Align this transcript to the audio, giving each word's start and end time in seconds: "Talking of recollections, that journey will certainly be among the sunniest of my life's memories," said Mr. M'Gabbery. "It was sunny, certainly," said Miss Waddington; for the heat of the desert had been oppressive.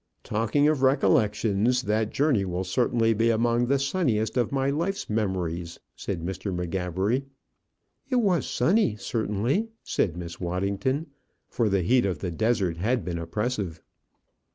"Talking 0.23 0.67
of 0.67 0.81
recollections, 0.81 1.83
that 1.83 2.09
journey 2.09 2.43
will 2.43 2.63
certainly 2.63 3.13
be 3.13 3.29
among 3.29 3.67
the 3.67 3.77
sunniest 3.77 4.35
of 4.35 4.51
my 4.51 4.71
life's 4.71 5.07
memories," 5.11 5.79
said 5.95 6.23
Mr. 6.23 6.51
M'Gabbery. 6.51 7.25
"It 8.09 8.15
was 8.15 8.47
sunny, 8.47 8.95
certainly," 8.95 9.67
said 9.83 10.17
Miss 10.17 10.39
Waddington; 10.41 11.05
for 11.47 11.69
the 11.69 11.83
heat 11.83 12.07
of 12.07 12.17
the 12.17 12.31
desert 12.31 12.77
had 12.77 13.05
been 13.05 13.19
oppressive. 13.19 13.79